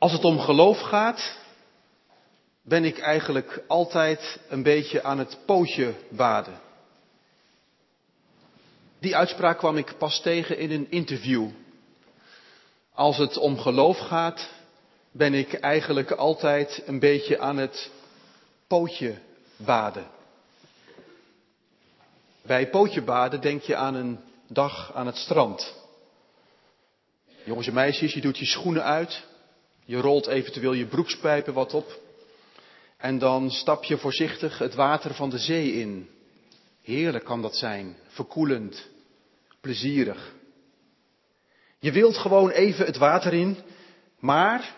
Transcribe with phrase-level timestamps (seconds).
[0.00, 1.38] Als het om geloof gaat,
[2.62, 6.60] ben ik eigenlijk altijd een beetje aan het pootje baden.
[8.98, 11.48] Die uitspraak kwam ik pas tegen in een interview.
[12.94, 14.48] Als het om geloof gaat,
[15.10, 17.90] ben ik eigenlijk altijd een beetje aan het
[18.66, 19.18] pootje
[19.56, 20.06] baden.
[22.42, 25.74] Bij pootje baden denk je aan een dag aan het strand.
[27.44, 29.28] Jongens en meisjes, je doet je schoenen uit,
[29.90, 32.00] je rolt eventueel je broekspijpen wat op
[32.96, 36.10] en dan stap je voorzichtig het water van de zee in.
[36.82, 38.88] Heerlijk kan dat zijn, verkoelend,
[39.60, 40.34] plezierig.
[41.78, 43.58] Je wilt gewoon even het water in,
[44.18, 44.76] maar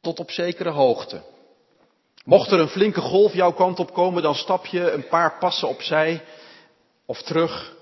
[0.00, 1.22] tot op zekere hoogte.
[2.24, 5.68] Mocht er een flinke golf jouw kant op komen, dan stap je een paar passen
[5.68, 6.24] opzij
[7.06, 7.76] of terug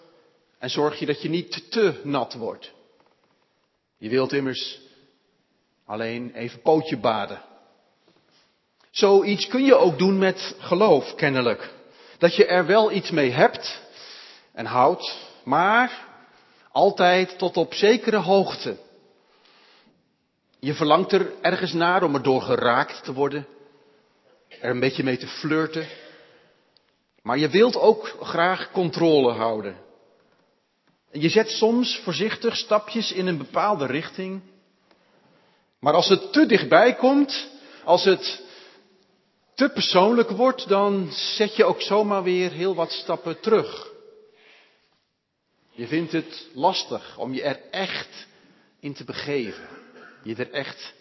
[0.58, 2.72] en zorg je dat je niet te nat wordt.
[3.96, 4.86] Je wilt immers
[5.88, 7.42] alleen even pootje baden.
[8.90, 11.72] Zoiets kun je ook doen met geloof, kennelijk.
[12.18, 13.82] Dat je er wel iets mee hebt
[14.52, 16.06] en houdt, maar
[16.72, 18.76] altijd tot op zekere hoogte.
[20.60, 23.46] Je verlangt er ergens naar om erdoor geraakt te worden,
[24.48, 25.86] er een beetje mee te flirten.
[27.22, 29.76] Maar je wilt ook graag controle houden.
[31.10, 34.40] Je zet soms voorzichtig stapjes in een bepaalde richting.
[35.80, 37.48] Maar als het te dichtbij komt,
[37.84, 38.42] als het
[39.54, 43.92] te persoonlijk wordt, dan zet je ook zomaar weer heel wat stappen terug.
[45.70, 48.26] Je vindt het lastig om je er echt
[48.80, 49.68] in te begeven.
[50.22, 50.94] Je er echt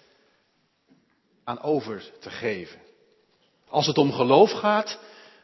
[1.44, 2.80] aan over te geven.
[3.70, 5.00] Als het om geloof gaat,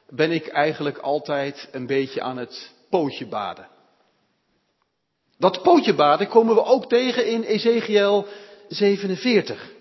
[0.09, 3.67] ben ik eigenlijk altijd een beetje aan het pootje baden.
[5.37, 8.27] Dat pootje baden komen we ook tegen in Ezekiel
[8.67, 9.71] 47.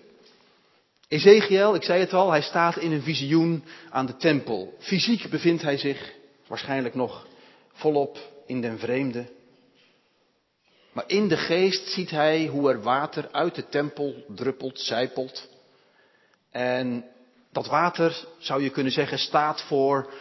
[1.07, 4.73] Ezekiel, ik zei het al, hij staat in een visioen aan de tempel.
[4.79, 6.13] Fysiek bevindt hij zich
[6.47, 7.27] waarschijnlijk nog
[7.73, 9.25] volop in den vreemde.
[10.91, 15.49] Maar in de geest ziet hij hoe er water uit de tempel druppelt, zijpelt.
[16.51, 17.05] En
[17.51, 20.13] dat water, zou je kunnen zeggen, staat voor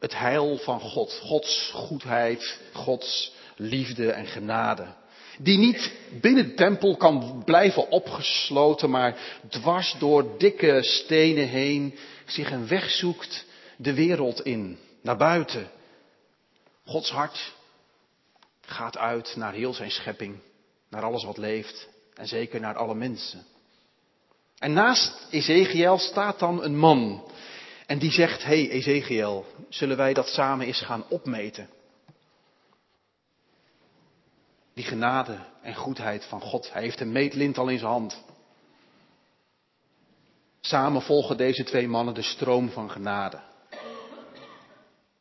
[0.00, 1.20] het heil van God.
[1.22, 4.94] Gods goedheid, Gods liefde en genade.
[5.38, 12.50] Die niet binnen de tempel kan blijven opgesloten, maar dwars door dikke stenen heen zich
[12.50, 13.44] een weg zoekt
[13.76, 15.70] de wereld in, naar buiten.
[16.84, 17.52] Gods hart
[18.60, 20.36] gaat uit naar heel zijn schepping,
[20.88, 23.44] naar alles wat leeft en zeker naar alle mensen.
[24.58, 27.30] En naast Ezekiel staat dan een man.
[27.86, 31.68] En die zegt, hé hey Ezekiel, zullen wij dat samen eens gaan opmeten?
[34.74, 36.72] Die genade en goedheid van God.
[36.72, 38.22] Hij heeft een meetlint al in zijn hand.
[40.60, 43.40] Samen volgen deze twee mannen de stroom van genade.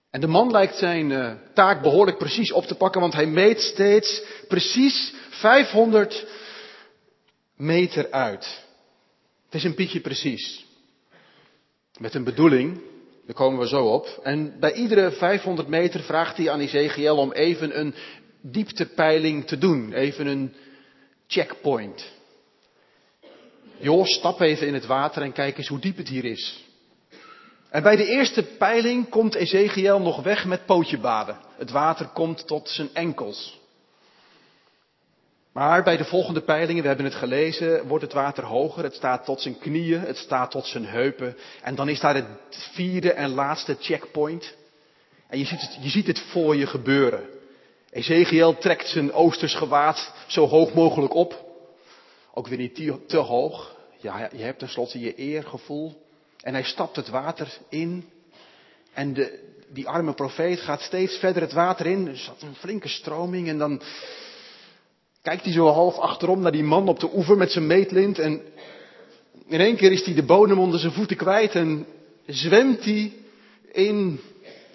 [0.09, 3.59] En de man lijkt zijn uh, taak behoorlijk precies op te pakken, want hij meet
[3.59, 6.27] steeds precies 500
[7.55, 8.63] meter uit.
[9.45, 10.65] Het is een pietje precies.
[11.97, 12.81] Met een bedoeling,
[13.25, 14.19] daar komen we zo op.
[14.23, 17.95] En bij iedere 500 meter vraagt hij aan Ezekiel om even een
[18.43, 19.93] dieptepeiling te doen.
[19.93, 20.53] Even een
[21.27, 22.11] checkpoint.
[23.77, 26.65] Joh, stap even in het water en kijk eens hoe diep het hier is.
[27.69, 31.37] En bij de eerste peiling komt Ezekiel nog weg met pootje baden.
[31.57, 33.61] Het water komt tot zijn enkels.
[35.53, 38.83] Maar bij de volgende peilingen, we hebben het gelezen, wordt het water hoger.
[38.83, 41.37] Het staat tot zijn knieën, het staat tot zijn heupen.
[41.61, 44.55] En dan is daar het vierde en laatste checkpoint.
[45.27, 47.32] En je ziet het, je ziet het voor je gebeuren.
[47.93, 51.45] Ezekiel trekt zijn oosters gewaad zo hoog mogelijk op.
[52.33, 52.75] Ook weer niet
[53.07, 53.75] te, hoog.
[53.97, 56.01] Ja, je hebt tenslotte je eergevoel.
[56.41, 58.09] En hij stapt het water in.
[58.93, 59.39] En de,
[59.69, 62.07] die arme profeet gaat steeds verder het water in.
[62.07, 63.47] Er zat een flinke stroming.
[63.47, 63.81] En dan
[65.21, 68.19] kijkt hij zo half achterom naar die man op de oever met zijn meetlint.
[68.19, 68.41] En
[69.47, 71.56] in één keer is hij de bodem onder zijn voeten kwijt.
[71.56, 71.85] En
[72.25, 73.13] zwemt hij
[73.71, 74.19] in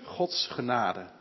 [0.05, 1.17] Gods genade.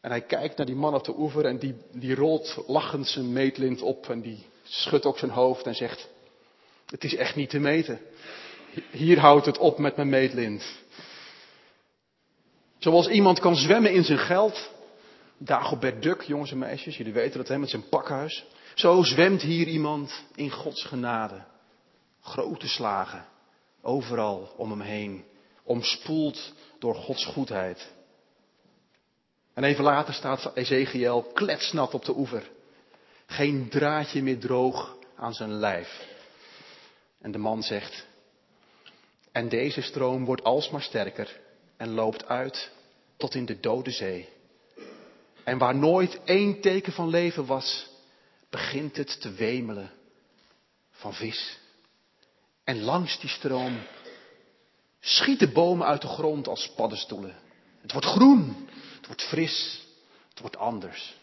[0.00, 3.32] En hij kijkt naar die man op de oever en die, die rolt lachend zijn
[3.32, 6.08] meetlint op en die schudt ook zijn hoofd en zegt,
[6.86, 8.00] het is echt niet te meten.
[8.90, 10.78] Hier houdt het op met mijn meetlint.
[12.78, 14.70] Zoals iemand kan zwemmen in zijn geld.
[15.38, 18.44] Dagobert Duk, jongens en meisjes, jullie weten dat hè, met zijn pakhuis.
[18.74, 21.44] Zo zwemt hier iemand in Gods genade.
[22.20, 23.26] Grote slagen,
[23.82, 25.24] overal om hem heen,
[25.62, 27.92] omspoeld door Gods goedheid.
[29.54, 32.50] En even later staat Ezekiel kletsnat op de oever.
[33.26, 36.06] Geen draadje meer droog aan zijn lijf.
[37.20, 38.06] En de man zegt,
[39.32, 41.40] en deze stroom wordt alsmaar sterker
[41.76, 42.70] en loopt uit
[43.16, 44.28] tot in de dode zee.
[45.44, 47.88] En waar nooit één teken van leven was,
[48.50, 49.90] begint het te wemelen
[50.90, 51.58] van vis.
[52.64, 53.78] En langs die stroom
[55.00, 57.34] schieten bomen uit de grond als paddenstoelen.
[57.80, 59.86] Het wordt groen, het wordt fris,
[60.28, 61.18] het wordt anders.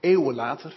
[0.00, 0.74] Eeuwen later,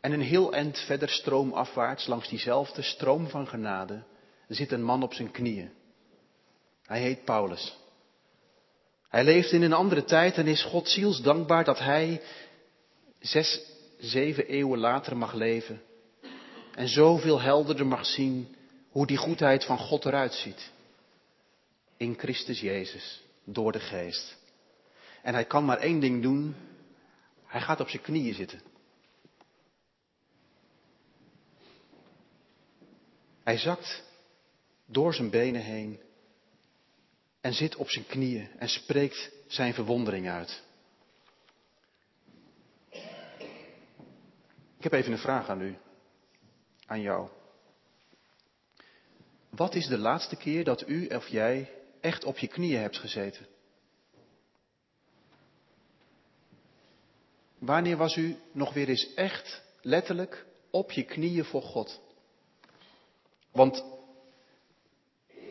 [0.00, 4.02] en een heel eind verder stroomafwaarts, langs diezelfde stroom van genade,
[4.48, 5.72] zit een man op zijn knieën.
[6.82, 7.78] Hij heet Paulus.
[9.08, 12.22] Hij leeft in een andere tijd en is God ziels dankbaar dat hij
[13.18, 13.60] zes,
[13.98, 15.82] zeven eeuwen later mag leven.
[16.74, 18.56] En zoveel helderder mag zien
[18.90, 20.70] hoe die goedheid van God eruit ziet.
[21.96, 24.36] In Christus Jezus, door de geest.
[25.22, 26.54] En hij kan maar één ding doen.
[27.46, 28.60] Hij gaat op zijn knieën zitten.
[33.44, 34.02] Hij zakt
[34.86, 36.00] door zijn benen heen
[37.40, 40.62] en zit op zijn knieën en spreekt zijn verwondering uit.
[44.76, 45.76] Ik heb even een vraag aan u,
[46.86, 47.28] aan jou.
[49.50, 51.70] Wat is de laatste keer dat u of jij
[52.00, 53.46] echt op je knieën hebt gezeten?
[57.58, 62.00] Wanneer was u nog weer eens echt letterlijk op je knieën voor God?
[63.52, 63.84] Want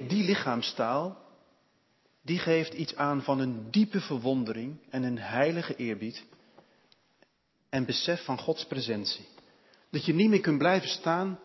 [0.07, 1.17] die lichaamstaal,
[2.21, 6.25] die geeft iets aan van een diepe verwondering en een heilige eerbied
[7.69, 9.27] en besef van Gods presentie.
[9.89, 11.39] Dat je niet meer kunt blijven staan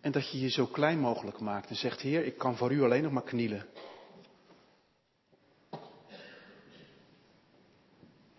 [0.00, 2.82] en dat je je zo klein mogelijk maakt en zegt, Heer, ik kan voor u
[2.82, 3.66] alleen nog maar knielen.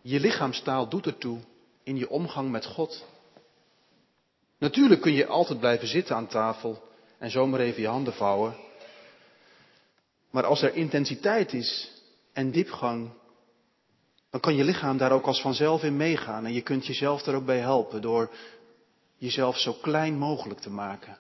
[0.02, 1.40] Je lichaamstaal doet ertoe
[1.84, 3.06] in je omgang met God.
[4.58, 6.84] Natuurlijk kun je altijd blijven zitten aan tafel
[7.18, 8.56] en zomaar even je handen vouwen.
[10.30, 11.92] Maar als er intensiteit is
[12.34, 13.12] en diepgang,
[14.30, 16.46] dan kan je lichaam daar ook als vanzelf in meegaan.
[16.46, 18.30] En je kunt jezelf er ook bij helpen door
[19.18, 21.18] jezelf zo klein mogelijk te maken.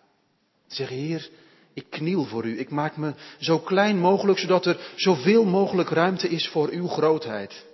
[0.69, 1.30] Zeg, Heer,
[1.74, 2.60] ik kniel voor u.
[2.60, 7.66] Ik maak me zo klein mogelijk, zodat er zoveel mogelijk ruimte is voor uw grootheid.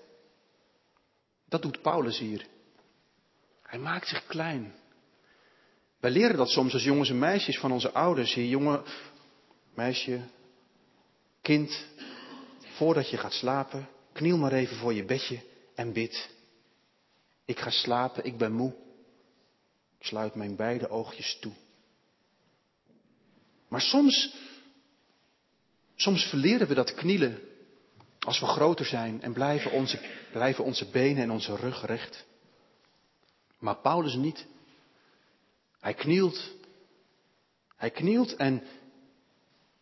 [1.49, 2.45] Dat doet Paulus hier.
[3.63, 4.73] Hij maakt zich klein.
[5.99, 8.33] Wij leren dat soms als jongens en meisjes van onze ouders.
[8.33, 8.83] Hier, jongen,
[9.73, 10.21] meisje,
[11.41, 11.85] kind,
[12.59, 15.39] voordat je gaat slapen, kniel maar even voor je bedje
[15.75, 16.29] en bid.
[17.45, 18.73] Ik ga slapen, ik ben moe.
[19.99, 21.53] Ik sluit mijn beide oogjes toe.
[23.75, 24.33] Maar soms,
[25.95, 27.39] soms verleren we dat knielen
[28.19, 29.99] als we groter zijn en blijven onze,
[30.31, 32.25] blijven onze benen en onze rug recht.
[33.59, 34.45] Maar Paulus niet.
[35.79, 36.51] Hij knielt.
[37.75, 38.63] Hij knielt en,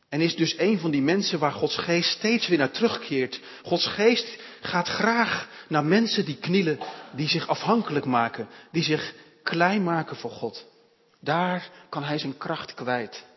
[0.09, 3.41] en is dus een van die mensen waar Gods geest steeds weer naar terugkeert.
[3.63, 6.79] Gods geest gaat graag naar mensen die knielen,
[7.15, 9.13] die zich afhankelijk maken, die zich
[9.43, 10.65] klein maken voor God.
[11.19, 13.31] Daar kan hij zijn kracht kwijt.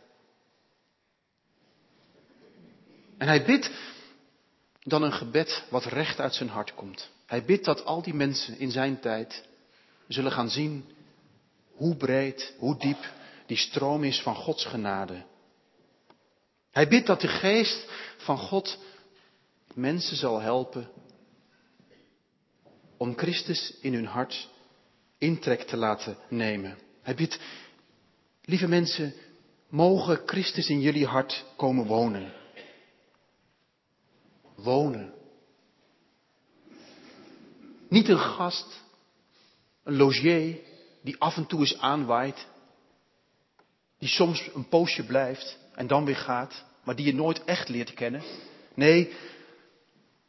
[3.18, 3.70] En hij bidt
[4.82, 7.10] dan een gebed wat recht uit zijn hart komt.
[7.26, 9.44] Hij bidt dat al die mensen in zijn tijd
[10.08, 10.84] zullen gaan zien
[11.72, 13.12] hoe breed, hoe diep
[13.46, 15.24] die stroom is van Gods genade.
[16.70, 18.78] Hij bidt dat de geest van God
[19.74, 20.88] mensen zal helpen
[22.96, 24.48] om Christus in hun hart
[25.18, 26.78] intrek te laten nemen.
[27.02, 27.38] Hij bidt,
[28.44, 29.14] lieve mensen,
[29.68, 32.32] mogen Christus in jullie hart komen wonen.
[34.56, 35.14] Wonen.
[37.88, 38.82] Niet een gast,
[39.82, 40.58] een logier
[41.02, 42.46] die af en toe eens aanwaait,
[43.98, 47.94] die soms een poosje blijft en dan weer gaat, maar die je nooit echt leert
[47.94, 48.22] kennen.
[48.74, 49.12] Nee,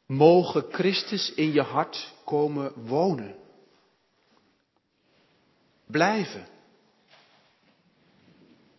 [0.05, 3.35] mogen Christus in je hart komen wonen.
[5.85, 6.47] Blijven.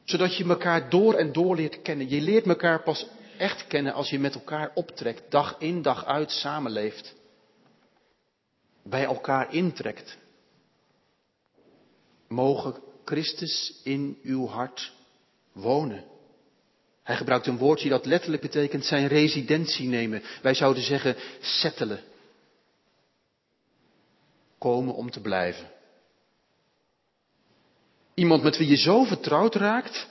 [0.05, 2.09] Zodat je elkaar door en door leert kennen.
[2.09, 3.07] Je leert elkaar pas
[3.39, 7.15] echt kennen als je met elkaar optrekt, dag in dag uit samenleeft.
[8.83, 10.19] Bij elkaar intrekt.
[12.29, 14.93] Mogen Christus in uw hart
[15.53, 16.05] wonen.
[17.03, 20.23] Hij gebruikt een woordje dat letterlijk betekent zijn residentie nemen.
[20.43, 22.01] Wij zouden zeggen settelen.
[24.59, 25.71] Komen om te blijven.
[28.15, 30.09] Iemand met wie je zo vertrouwd raakt,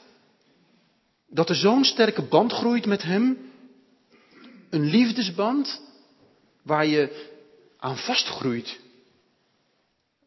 [1.29, 3.51] dat er zo'n sterke band groeit met hem.
[4.69, 5.81] Een liefdesband
[6.63, 7.29] waar je
[7.77, 8.79] aan vastgroeit.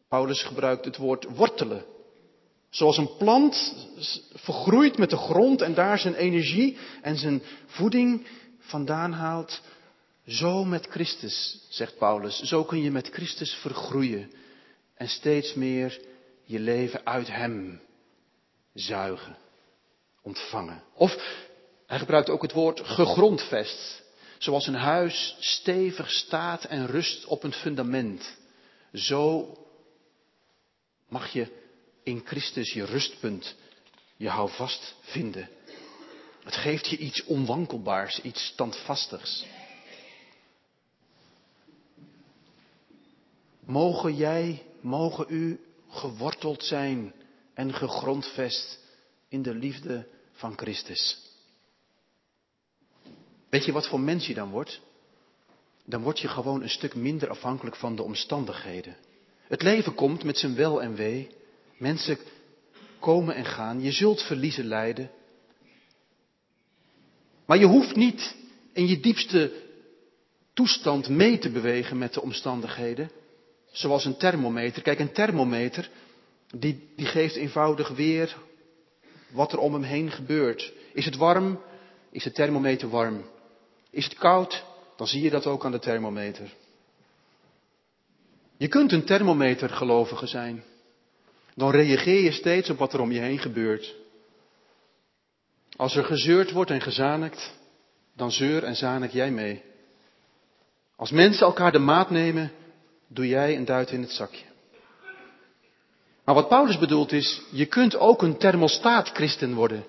[0.07, 1.85] Paulus gebruikt het woord wortelen.
[2.69, 3.75] Zoals een plant
[4.33, 8.27] vergroeit met de grond en daar zijn energie en zijn voeding
[8.59, 9.61] vandaan haalt.
[10.27, 12.41] Zo met Christus, zegt Paulus.
[12.41, 14.31] Zo kun je met Christus vergroeien
[14.95, 16.01] en steeds meer
[16.43, 17.81] je leven uit Hem
[18.73, 19.37] zuigen,
[20.21, 20.83] ontvangen.
[20.93, 21.15] Of
[21.85, 24.03] hij gebruikt ook het woord gegrondvest.
[24.37, 28.37] Zoals een huis stevig staat en rust op een fundament.
[28.93, 29.53] Zo
[31.09, 31.47] mag je
[32.03, 33.55] in Christus je rustpunt,
[34.17, 35.49] je houvast vinden.
[36.43, 39.45] Het geeft je iets onwankelbaars, iets standvastigs.
[43.59, 45.59] Mogen jij, mogen u
[45.89, 47.13] geworteld zijn
[47.53, 48.79] en gegrondvest
[49.31, 51.17] in de liefde van Christus.
[53.49, 54.81] Weet je wat voor mens je dan wordt?
[55.85, 58.95] Dan word je gewoon een stuk minder afhankelijk van de omstandigheden.
[59.47, 61.29] Het leven komt met zijn wel en wee.
[61.77, 62.17] Mensen
[62.99, 63.81] komen en gaan.
[63.81, 65.11] Je zult verliezen lijden.
[67.45, 68.35] Maar je hoeft niet
[68.73, 69.53] in je diepste
[70.53, 73.11] toestand mee te bewegen met de omstandigheden.
[73.71, 74.81] Zoals een thermometer.
[74.81, 75.89] Kijk, een thermometer,
[76.55, 78.37] die, die geeft eenvoudig weer
[79.33, 80.73] wat er om hem heen gebeurt.
[80.93, 81.61] Is het warm?
[82.11, 83.25] Is de thermometer warm?
[83.89, 84.65] Is het koud?
[84.95, 86.53] Dan zie je dat ook aan de thermometer.
[88.57, 90.63] Je kunt een thermometer gelovige zijn.
[91.55, 93.95] Dan reageer je steeds op wat er om je heen gebeurt.
[95.75, 97.53] Als er gezeurd wordt en gezanikt,
[98.15, 99.63] dan zeur en zanik jij mee.
[100.95, 102.51] Als mensen elkaar de maat nemen,
[103.07, 104.50] doe jij een duit in het zakje.
[106.25, 109.85] Maar wat Paulus bedoelt is, je kunt ook een thermostaat christen worden.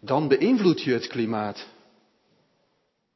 [0.00, 1.66] Dan beïnvloed je het klimaat.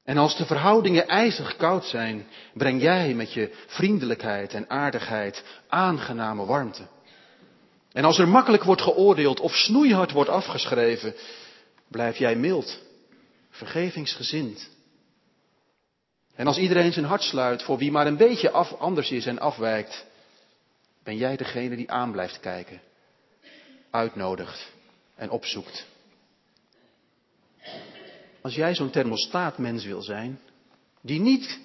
[0.05, 6.45] En als de verhoudingen ijzig koud zijn, breng jij met je vriendelijkheid en aardigheid aangename
[6.45, 6.87] warmte.
[7.93, 11.15] En als er makkelijk wordt geoordeeld of snoeihard wordt afgeschreven,
[11.89, 12.79] blijf jij mild,
[13.51, 14.71] vergevingsgezind.
[16.35, 20.07] En als iedereen zijn hart sluit voor wie maar een beetje anders is en afwijkt,
[21.07, 22.81] ben jij degene die aan blijft kijken,
[23.91, 24.73] uitnodigt
[25.15, 25.87] en opzoekt.
[28.41, 30.41] Als jij zo'n thermostaatmens wil zijn,
[31.01, 31.61] die niet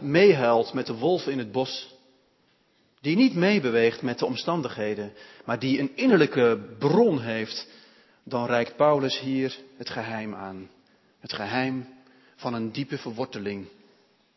[0.00, 1.94] meehuilt met de wolf in het bos,
[3.00, 5.12] die niet meebeweegt met de omstandigheden,
[5.44, 7.66] maar die een innerlijke bron heeft,
[8.22, 10.70] dan reikt Paulus hier het geheim aan.
[11.18, 11.88] Het geheim
[12.36, 13.66] van een diepe verworteling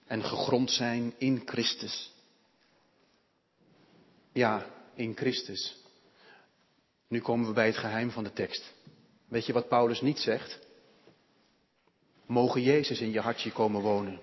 [0.05, 2.12] en gegrond zijn in Christus.
[4.33, 5.75] Ja, in Christus.
[7.07, 8.73] Nu komen we bij het geheim van de tekst.
[9.27, 10.59] Weet je wat Paulus niet zegt?
[12.25, 14.19] Mogen Jezus in je hartje komen wonen.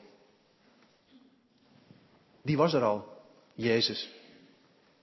[2.43, 3.09] Die was er al,
[3.55, 4.11] Jezus.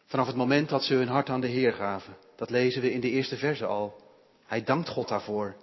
[0.05, 2.17] Vanaf het moment dat ze hun hart aan de Heer gaven.
[2.35, 4.01] Dat lezen we in de eerste verse al.
[4.45, 5.55] Hij dankt God daarvoor.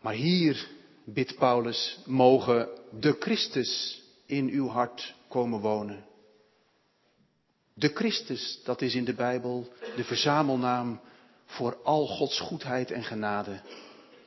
[0.00, 0.68] Maar hier
[1.04, 2.68] bidt Paulus, mogen
[3.00, 6.04] de Christus in uw hart komen wonen.
[7.74, 11.00] De Christus, dat is in de Bijbel de verzamelnaam
[11.46, 13.60] voor al Gods goedheid en genade.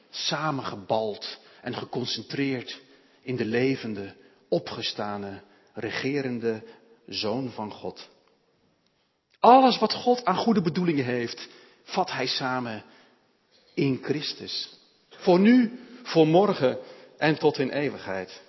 [0.09, 2.81] Samengebald en geconcentreerd
[3.21, 4.15] in de levende,
[4.49, 5.41] opgestane,
[5.73, 6.63] regerende
[7.07, 8.09] Zoon van God.
[9.39, 11.47] Alles wat God aan goede bedoelingen heeft,
[11.83, 12.83] vat Hij samen
[13.73, 14.69] in Christus.
[15.09, 16.77] Voor nu, voor morgen
[17.17, 18.41] en tot in eeuwigheid.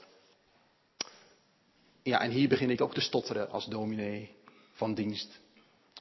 [2.03, 4.35] Ja, en hier begin ik ook te stotteren als dominee
[4.77, 5.41] van dienst.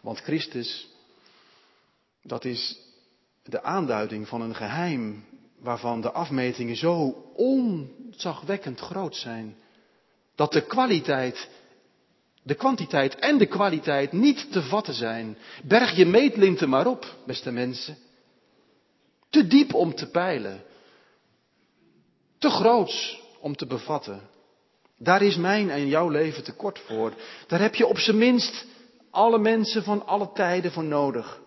[0.02, 0.88] Want Christus,
[2.22, 2.80] dat is
[3.44, 5.26] de aanduiding van een geheim
[5.60, 9.56] waarvan de afmetingen zo onzagwekkend groot zijn.
[10.36, 11.50] Dat de kwaliteit,
[12.44, 15.38] de kwantiteit en de kwaliteit niet te vatten zijn.
[15.64, 17.98] Berg je meetlinten maar op, beste mensen.
[19.30, 20.64] Te diep om te peilen.
[22.38, 24.22] Te groots om te bevatten.
[24.98, 27.14] Daar is mijn en jouw leven te kort voor.
[27.48, 28.66] Daar heb je op zijn minst
[29.12, 31.42] alle mensen van alle tijden voor nodig.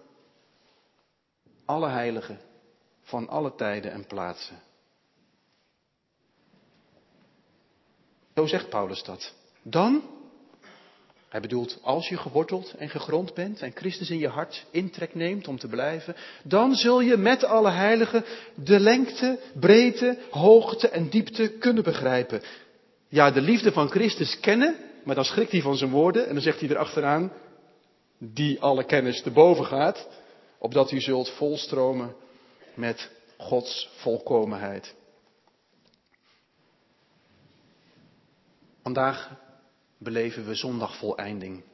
[1.65, 2.41] Alle heiligen
[3.03, 4.63] van alle tijden en plaatsen.
[8.35, 9.35] Zo zegt Paulus dat.
[9.63, 10.03] Dan,
[11.29, 15.49] hij bedoelt als je geworteld en gegrond bent en Christus in je hart intrek neemt
[15.49, 18.25] om te blijven, dan zul je met alle heiligen
[18.55, 22.43] de lengte, breedte, hoogte en diepte kunnen begrijpen.
[23.09, 26.43] Ja, de liefde van Christus kennen, maar dan schrikt hij van zijn woorden en dan
[26.43, 27.33] zegt hij erachteraan,
[28.19, 30.09] die alle kennis te boven gaat,
[30.59, 32.15] opdat u zult volstromen
[32.75, 34.95] met Gods volkomenheid.
[38.83, 39.31] Vandaag
[39.99, 41.65] beleven we zondagvoleinding.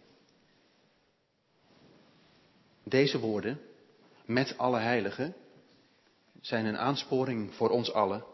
[2.84, 3.60] Deze woorden,
[4.24, 5.34] met alle heiligen,
[6.40, 8.24] zijn een aansporing voor ons allen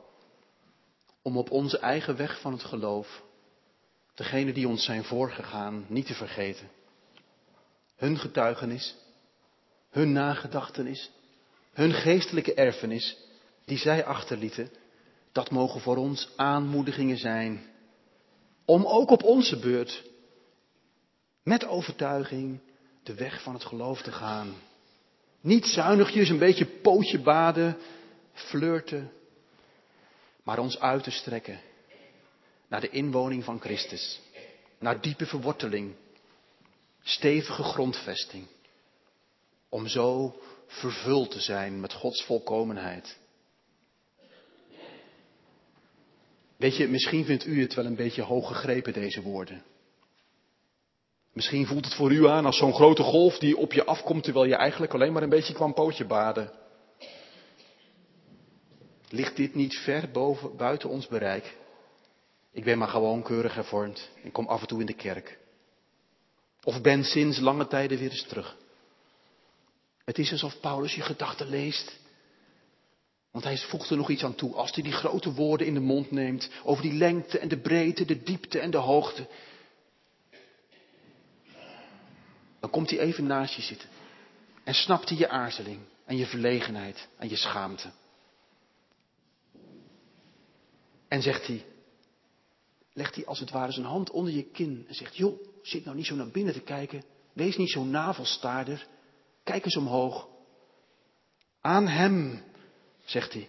[1.23, 3.23] om op onze eigen weg van het geloof
[4.15, 6.71] degenen die ons zijn voorgegaan niet te vergeten.
[7.97, 8.97] Hun getuigenis,
[9.91, 11.11] hun nagedachtenis,
[11.73, 13.17] hun geestelijke erfenis
[13.65, 14.71] die zij achterlieten,
[15.33, 17.71] dat mogen voor ons aanmoedigingen zijn
[18.65, 20.05] om ook op onze beurt
[21.43, 22.61] met overtuiging
[23.03, 24.55] de weg van het geloof te gaan.
[25.41, 27.77] Niet zuinigjes een beetje pootje baden,
[28.33, 29.11] flirten,
[30.42, 31.61] maar ons uit te strekken
[32.68, 34.20] naar de inwoning van Christus,
[34.78, 35.94] naar diepe verworteling,
[37.02, 38.47] stevige grondvesting,
[39.68, 40.35] om zo
[40.66, 43.18] vervuld te zijn met Gods volkomenheid.
[46.56, 49.62] Weet je, misschien vindt u het wel een beetje hoog gegrepen, deze woorden.
[51.32, 54.44] Misschien voelt het voor u aan als zo'n grote golf die op je afkomt terwijl
[54.44, 56.60] je eigenlijk alleen maar een beetje kwam pootje baden.
[59.12, 61.57] Ligt dit niet ver boven, buiten ons bereik?
[62.52, 65.38] Ik ben maar gewoon keurig hervormd en kom af en toe in de kerk.
[66.62, 68.57] Of ben sinds lange tijden weer eens terug.
[70.05, 71.99] Het is alsof Paulus je gedachten leest.
[73.31, 74.55] Want hij voegt er nog iets aan toe.
[74.55, 78.05] Als hij die grote woorden in de mond neemt over die lengte en de breedte,
[78.05, 79.26] de diepte en de hoogte.
[82.61, 83.88] Dan komt hij even naast je zitten.
[84.64, 87.90] En snapt hij je aarzeling en je verlegenheid en je schaamte.
[91.11, 91.64] En zegt hij,
[92.93, 95.97] legt hij als het ware zijn hand onder je kin en zegt, joh, zit nou
[95.97, 97.05] niet zo naar binnen te kijken.
[97.33, 98.87] Wees niet zo navelstaarder.
[99.45, 100.29] Kijk eens omhoog.
[101.61, 102.43] Aan hem,
[103.05, 103.49] zegt hij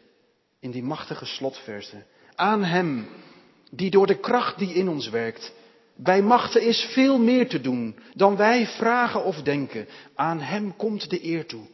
[0.60, 2.06] in die machtige slotverse.
[2.36, 3.08] Aan hem,
[3.72, 5.54] die door de kracht die in ons werkt,
[5.96, 9.88] bij machten is veel meer te doen dan wij vragen of denken.
[10.16, 11.66] Aan hem komt de eer toe.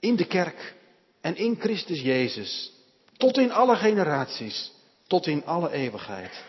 [0.00, 0.74] In de kerk
[1.20, 2.72] en in Christus Jezus.
[3.16, 4.78] Tot in alle generaties.
[5.10, 6.44] Tot in alle eeuwigheid.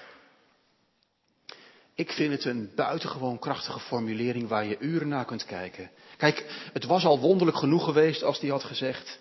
[1.96, 5.92] Ik vind het een buitengewoon krachtige formulering waar je uren naar kunt kijken.
[6.18, 9.20] Kijk, het was al wonderlijk genoeg geweest als hij had gezegd,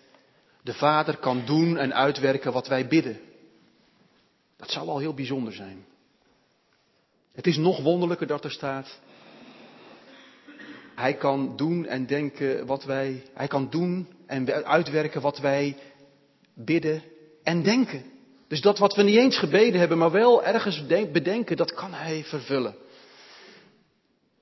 [0.63, 3.19] de Vader kan doen en uitwerken wat wij bidden.
[4.57, 5.85] Dat zou al heel bijzonder zijn.
[7.33, 8.99] Het is nog wonderlijker dat er staat,
[10.95, 15.77] hij kan doen en denken wat wij, hij kan doen en uitwerken wat wij
[16.53, 17.03] bidden
[17.43, 18.19] en denken.
[18.51, 22.23] Dus dat wat we niet eens gebeden hebben, maar wel ergens bedenken, dat kan hij
[22.23, 22.75] vervullen.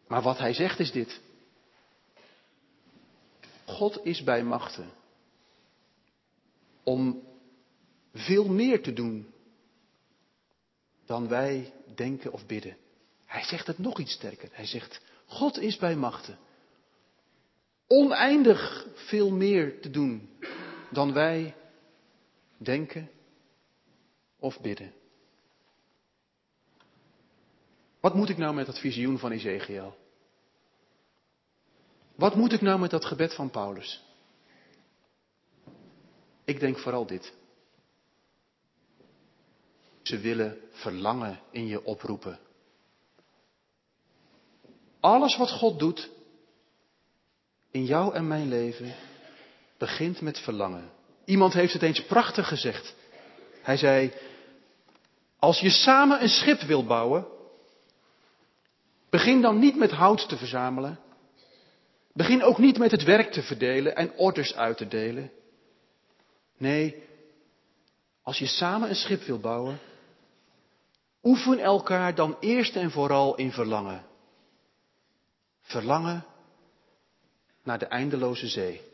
[0.08, 1.20] Maar wat hij zegt is dit.
[3.66, 4.90] God is bij machten
[6.84, 7.24] om
[8.14, 9.34] veel meer te doen
[11.06, 12.78] dan wij denken of bidden.
[13.26, 14.50] Hij zegt het nog iets sterker.
[14.52, 16.38] Hij zegt, God is bij machten
[17.88, 20.30] oneindig veel meer te doen
[20.92, 21.56] dan wij
[22.58, 23.10] denken
[24.40, 24.94] of bidden.
[28.00, 29.98] Wat moet ik nou met dat visioen van Ezekiel?
[32.16, 34.04] Wat moet ik nou met dat gebed van Paulus?
[36.44, 37.34] Ik denk vooral dit.
[40.02, 42.40] Ze willen verlangen in je oproepen.
[45.00, 46.10] Alles wat God doet
[47.72, 48.96] in jou en mijn leven
[49.78, 50.92] begint met verlangen.
[51.26, 52.96] Iemand heeft het eens prachtig gezegd.
[53.62, 54.14] Hij zei,
[55.40, 57.28] als je samen een schip wil bouwen,
[59.10, 61.00] begin dan niet met hout te verzamelen.
[62.14, 65.32] Begin ook niet met het werk te verdelen en orders uit te delen.
[66.58, 67.04] Nee,
[68.24, 69.80] als je samen een schip wil bouwen,
[71.24, 74.06] oefen elkaar dan eerst en vooral in verlangen.
[75.62, 76.26] Verlangen
[77.64, 78.89] naar de eindeloze zee.